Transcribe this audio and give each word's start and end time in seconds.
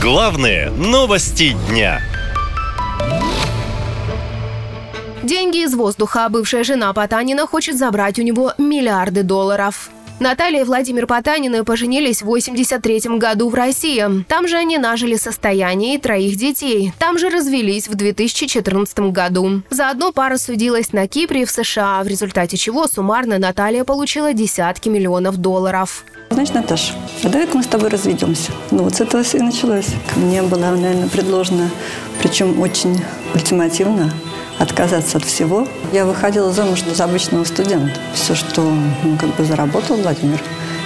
Главные 0.00 0.70
новости 0.70 1.54
дня. 1.68 2.00
Деньги 5.22 5.62
из 5.62 5.74
воздуха. 5.74 6.30
Бывшая 6.30 6.64
жена 6.64 6.90
Потанина 6.94 7.46
хочет 7.46 7.76
забрать 7.76 8.18
у 8.18 8.22
него 8.22 8.54
миллиарды 8.56 9.22
долларов. 9.22 9.90
Наталья 10.20 10.60
и 10.60 10.64
Владимир 10.64 11.06
Потанины 11.06 11.64
поженились 11.64 12.20
в 12.20 12.26
83 12.26 13.16
году 13.16 13.48
в 13.48 13.54
России. 13.54 14.04
Там 14.28 14.46
же 14.46 14.58
они 14.58 14.76
нажили 14.76 15.16
состояние 15.16 15.94
и 15.94 15.98
троих 15.98 16.36
детей. 16.36 16.92
Там 16.98 17.18
же 17.18 17.30
развелись 17.30 17.88
в 17.88 17.94
2014 17.94 18.98
году. 19.12 19.62
Заодно 19.70 20.12
пара 20.12 20.36
судилась 20.36 20.92
на 20.92 21.08
Кипре 21.08 21.42
и 21.42 21.44
в 21.46 21.50
США, 21.50 22.02
в 22.04 22.06
результате 22.06 22.58
чего 22.58 22.86
суммарно 22.86 23.38
Наталья 23.38 23.84
получила 23.84 24.34
десятки 24.34 24.90
миллионов 24.90 25.38
долларов. 25.38 26.04
Значит, 26.28 26.54
Наташа, 26.54 26.92
а 27.24 27.28
давай-ка 27.30 27.56
мы 27.56 27.62
с 27.62 27.66
тобой 27.66 27.88
разведемся. 27.88 28.52
Ну 28.70 28.82
вот 28.82 28.96
с 28.96 29.00
этого 29.00 29.22
все 29.22 29.38
и 29.38 29.42
началось. 29.42 29.88
Мне 30.16 30.42
было, 30.42 30.58
наверное, 30.58 31.08
предложено, 31.08 31.70
причем 32.20 32.60
очень 32.60 33.02
ультимативно, 33.34 34.12
отказаться 34.60 35.16
от 35.16 35.24
всего. 35.24 35.66
Я 35.92 36.04
выходила 36.04 36.52
замуж 36.52 36.82
за 36.84 37.04
обычного 37.04 37.44
студента. 37.44 37.98
Все, 38.14 38.34
что 38.34 38.60
ну, 38.62 39.16
как 39.18 39.34
бы 39.34 39.44
заработал 39.44 39.96
Владимир, 39.96 40.40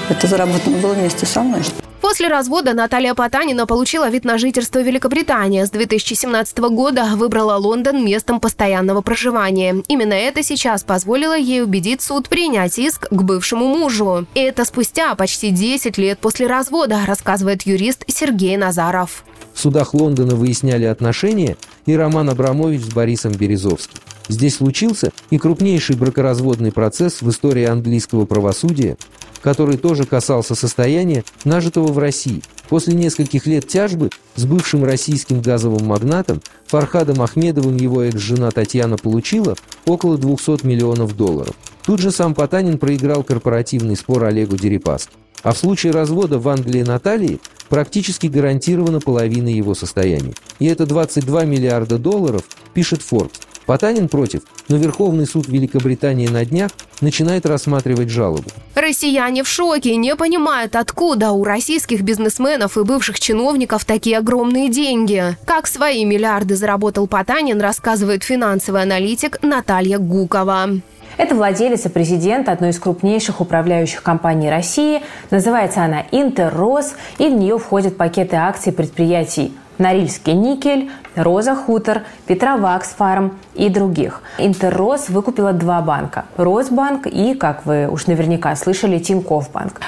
это 0.08 0.26
заработано 0.26 0.78
было 0.78 0.92
вместе 0.92 1.26
со 1.26 1.42
мной. 1.42 1.62
После 2.00 2.28
развода 2.28 2.74
Наталья 2.74 3.14
Потанина 3.14 3.66
получила 3.66 4.08
вид 4.08 4.24
на 4.24 4.38
жительство 4.38 4.80
Великобритании. 4.80 5.64
С 5.64 5.70
2017 5.70 6.58
года 6.58 7.06
выбрала 7.16 7.56
Лондон 7.56 8.04
местом 8.04 8.40
постоянного 8.40 9.00
проживания. 9.00 9.82
Именно 9.88 10.12
это 10.12 10.42
сейчас 10.42 10.84
позволило 10.84 11.36
ей 11.36 11.62
убедить 11.62 12.02
суд 12.02 12.28
принять 12.28 12.78
иск 12.78 13.08
к 13.08 13.22
бывшему 13.22 13.66
мужу. 13.66 14.26
И 14.34 14.40
это 14.40 14.64
спустя 14.64 15.14
почти 15.14 15.50
10 15.50 15.98
лет 15.98 16.18
после 16.18 16.46
развода, 16.46 17.00
рассказывает 17.06 17.62
юрист 17.62 18.04
Сергей 18.06 18.56
Назаров. 18.58 19.24
В 19.54 19.60
судах 19.60 19.94
Лондона 19.94 20.36
выясняли 20.36 20.84
отношения 20.84 21.56
и 21.86 21.94
Роман 21.94 22.30
Абрамович 22.30 22.82
с 22.82 22.92
Борисом 22.92 23.32
Березовским. 23.32 23.98
Здесь 24.28 24.56
случился 24.56 25.12
и 25.30 25.38
крупнейший 25.38 25.96
бракоразводный 25.96 26.72
процесс 26.72 27.20
в 27.20 27.28
истории 27.28 27.64
английского 27.64 28.24
правосудия, 28.24 28.96
который 29.42 29.76
тоже 29.76 30.04
касался 30.04 30.54
состояния, 30.54 31.24
нажитого 31.44 31.92
в 31.92 31.98
России. 31.98 32.42
После 32.70 32.94
нескольких 32.94 33.46
лет 33.46 33.68
тяжбы 33.68 34.08
с 34.36 34.44
бывшим 34.46 34.84
российским 34.84 35.42
газовым 35.42 35.86
магнатом 35.86 36.40
Фархадом 36.66 37.20
Ахмедовым 37.20 37.76
его 37.76 38.02
экс-жена 38.02 38.50
Татьяна 38.50 38.96
получила 38.96 39.54
около 39.84 40.16
200 40.16 40.64
миллионов 40.64 41.14
долларов. 41.14 41.54
Тут 41.84 42.00
же 42.00 42.10
сам 42.10 42.34
Потанин 42.34 42.78
проиграл 42.78 43.22
корпоративный 43.22 43.96
спор 43.96 44.24
Олегу 44.24 44.56
Дерипаске. 44.56 45.12
А 45.42 45.52
в 45.52 45.58
случае 45.58 45.92
развода 45.92 46.38
в 46.38 46.48
Англии 46.48 46.82
Натальи 46.82 47.38
практически 47.74 48.28
гарантирована 48.28 49.00
половина 49.00 49.48
его 49.48 49.74
состояния. 49.74 50.32
И 50.60 50.66
это 50.66 50.86
22 50.86 51.44
миллиарда 51.44 51.98
долларов, 51.98 52.44
пишет 52.72 53.00
Forbes. 53.00 53.32
Потанин 53.66 54.08
против, 54.08 54.42
но 54.68 54.76
Верховный 54.76 55.26
суд 55.26 55.48
Великобритании 55.48 56.28
на 56.28 56.44
днях 56.44 56.70
начинает 57.00 57.46
рассматривать 57.46 58.10
жалобу. 58.10 58.44
Россияне 58.76 59.42
в 59.42 59.48
шоке, 59.48 59.96
не 59.96 60.14
понимают, 60.14 60.76
откуда 60.76 61.32
у 61.32 61.42
российских 61.42 62.02
бизнесменов 62.02 62.78
и 62.78 62.84
бывших 62.84 63.18
чиновников 63.18 63.84
такие 63.84 64.18
огромные 64.18 64.68
деньги. 64.68 65.36
Как 65.44 65.66
свои 65.66 66.04
миллиарды 66.04 66.54
заработал 66.54 67.08
Потанин, 67.08 67.60
рассказывает 67.60 68.22
финансовый 68.22 68.82
аналитик 68.82 69.42
Наталья 69.42 69.98
Гукова. 69.98 70.68
Это 71.16 71.34
владелец 71.34 71.86
и 71.86 71.88
президент 71.88 72.48
одной 72.48 72.70
из 72.70 72.78
крупнейших 72.78 73.40
управляющих 73.40 74.02
компаний 74.02 74.50
России. 74.50 75.02
Называется 75.30 75.84
она 75.84 76.02
«Интеррос», 76.10 76.94
и 77.18 77.28
в 77.28 77.34
нее 77.34 77.58
входят 77.58 77.96
пакеты 77.96 78.36
акций 78.36 78.72
предприятий 78.72 79.56
Норильский 79.78 80.34
никель, 80.34 80.90
Роза 81.14 81.54
Хутор, 81.54 82.02
Петровакс 82.26 82.94
Фарм 82.96 83.38
и 83.54 83.68
других. 83.68 84.22
Интеррос 84.38 85.08
выкупила 85.08 85.52
два 85.52 85.80
банка– 85.80 86.26
Росбанк 86.36 87.06
и, 87.06 87.34
как 87.34 87.66
вы 87.66 87.88
уж 87.88 88.06
наверняка 88.06 88.54
слышали, 88.56 88.98
Тинькофф 88.98 89.50
банк. 89.50 89.80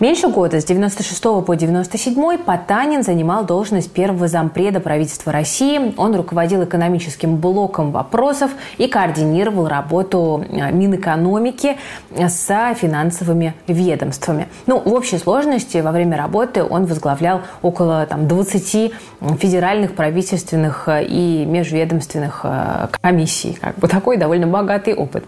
Меньше 0.00 0.28
года, 0.28 0.60
с 0.60 0.64
96 0.64 1.22
по 1.22 1.54
97 1.54 2.38
Потанин 2.38 3.02
занимал 3.02 3.44
должность 3.44 3.92
первого 3.92 4.28
зампреда 4.28 4.80
правительства 4.80 5.32
России. 5.32 5.94
Он 5.96 6.14
руководил 6.14 6.64
экономическим 6.64 7.36
блоком 7.36 7.92
вопросов 7.92 8.50
и 8.78 8.86
координировал 8.88 9.68
работу 9.68 10.44
э, 10.48 10.72
Минэкономики 10.72 11.76
с 12.10 12.74
финансовыми 12.74 13.54
ведомствами. 13.66 14.48
Ну, 14.66 14.80
в 14.80 14.92
общей 14.92 15.18
сложности 15.18 15.78
во 15.78 15.92
время 15.92 16.16
работы 16.16 16.64
он 16.64 16.86
возглавлял 16.86 17.42
около 17.60 18.06
там, 18.06 18.26
20 18.26 18.92
федеральных, 19.38 19.94
правительственных 19.94 20.88
э, 20.88 21.04
и 21.04 21.44
межведомственных 21.44 22.40
э, 22.44 22.88
комиссий. 23.00 23.58
Как 23.60 23.76
бы 23.76 23.88
такой 23.88 24.16
довольно 24.16 24.46
богатый 24.46 24.94
опыт. 24.94 25.24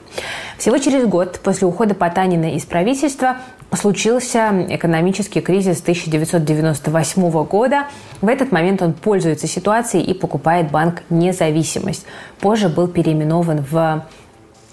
Всего 0.59 0.79
через 0.79 1.07
год 1.07 1.41
после 1.43 1.67
ухода 1.67 1.95
Потанина 1.95 2.55
из 2.55 2.65
правительства 2.65 3.37
случился 3.77 4.67
экономический 4.69 5.41
кризис 5.41 5.81
1998 5.81 7.45
года. 7.45 7.85
В 8.21 8.29
этот 8.29 8.53
момент 8.53 8.83
он 8.83 8.93
пользуется 8.93 9.47
ситуацией 9.47 10.05
и 10.05 10.15
покупает 10.15 10.71
банк 10.71 11.03
«Независимость». 11.11 12.07
Позже 12.41 12.69
был 12.69 12.89
переименован 12.89 13.65
в 13.71 14.05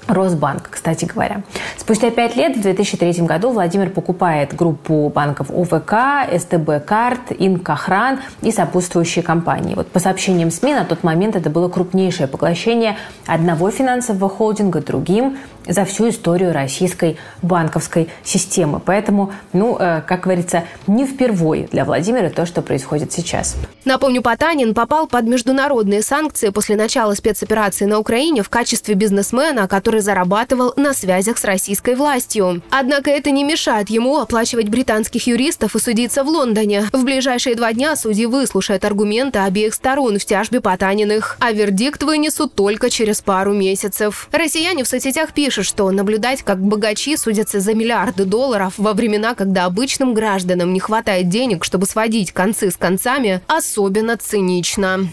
Росбанк, 0.08 0.70
кстати 0.72 1.06
говоря. 1.06 1.44
Спустя 1.82 2.12
пять 2.12 2.36
лет, 2.36 2.58
в 2.58 2.62
2003 2.62 3.24
году, 3.24 3.50
Владимир 3.50 3.90
покупает 3.90 4.56
группу 4.56 5.12
банков 5.14 5.50
ОВК, 5.50 6.32
СТБ 6.32 6.86
Карт, 6.86 7.32
Инкохран 7.32 8.20
и 8.44 8.52
сопутствующие 8.52 9.24
компании. 9.24 9.74
Вот 9.74 9.88
по 9.88 9.98
сообщениям 9.98 10.52
СМИ, 10.52 10.76
на 10.76 10.86
тот 10.86 11.04
момент 11.04 11.36
это 11.36 11.50
было 11.50 11.70
крупнейшее 11.70 12.28
поглощение 12.28 12.98
одного 13.26 13.72
финансового 13.72 14.30
холдинга 14.30 14.80
другим 14.82 15.40
за 15.68 15.86
всю 15.86 16.10
историю 16.10 16.54
российской 16.54 17.18
банковской 17.42 18.10
системы. 18.24 18.80
Поэтому, 18.80 19.32
ну, 19.54 19.78
э, 19.80 20.02
как 20.06 20.22
говорится, 20.22 20.66
не 20.88 21.06
впервые 21.06 21.68
для 21.68 21.86
Владимира 21.86 22.30
то, 22.30 22.46
что 22.46 22.62
происходит 22.62 23.12
сейчас. 23.12 23.56
Напомню, 23.86 24.22
Потанин 24.22 24.74
попал 24.74 25.08
под 25.08 25.26
международные 25.26 26.02
санкции 26.02 26.50
после 26.50 26.76
начала 26.76 27.14
спецоперации 27.14 27.86
на 27.86 28.00
Украине 28.00 28.44
в 28.44 28.50
качестве 28.50 28.96
бизнесмена, 28.96 29.68
который 29.68 30.02
зарабатывал 30.02 30.74
на 30.76 30.94
связях 30.94 31.38
с 31.38 31.44
российской 31.72 31.96
властью. 31.96 32.62
Однако 32.70 33.10
это 33.10 33.32
не 33.32 33.46
мешает 33.46 33.90
ему 33.90 34.20
оплачивать 34.20 34.68
британских 34.68 35.28
юристов 35.28 35.76
и 35.76 35.80
судиться 35.80 36.24
в 36.24 36.28
Лондоне. 36.28 36.90
В 36.92 37.04
ближайшие 37.06 37.56
два 37.56 37.72
дня 37.72 37.96
судьи 37.96 38.26
выслушают 38.26 38.84
аргументы 38.84 39.40
обеих 39.40 39.74
сторон 39.74 40.20
в 40.20 40.26
тяжбе 40.26 40.60
Потаниных, 40.60 41.38
а 41.40 41.54
вердикт 41.54 42.04
вынесут 42.04 42.56
только 42.56 42.90
через 42.90 43.22
пару 43.22 43.54
месяцев. 43.54 44.28
Россияне 44.34 44.84
в 44.84 44.88
соцсетях 44.88 45.32
пишут, 45.34 45.66
что 45.66 45.90
наблюдать, 45.92 46.44
как 46.44 46.62
богачи 46.62 47.16
судятся 47.16 47.62
за 47.62 47.74
миллиарды 47.74 48.26
долларов 48.26 48.74
во 48.78 48.94
времена, 48.94 49.34
когда 49.34 49.66
обычным 49.66 50.14
гражданам 50.14 50.74
не 50.74 50.82
хватает 50.82 51.30
денег, 51.30 51.64
чтобы 51.64 51.86
сводить 51.86 52.34
концы 52.34 52.70
с 52.70 52.76
концами, 52.76 53.42
особенно 53.48 54.18
цинично. 54.18 55.08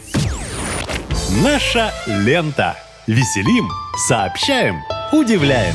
Наша 1.44 1.92
лента. 2.06 2.76
Веселим, 3.06 3.70
сообщаем, 3.96 4.82
удивляем. 5.12 5.75